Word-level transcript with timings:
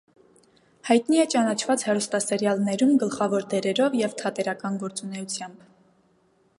Հայտնի 0.87 1.19
է 1.23 1.25
ճանաչված 1.33 1.83
հեռուստասերիալներում 1.89 2.95
գլխավոր 3.05 3.47
դերերով 3.53 4.01
և 4.01 4.17
թատերական 4.23 4.83
գործունեությամբ։ 4.87 5.63